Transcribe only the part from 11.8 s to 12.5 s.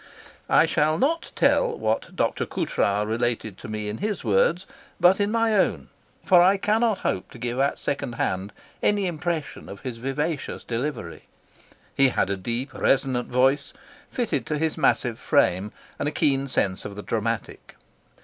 He had a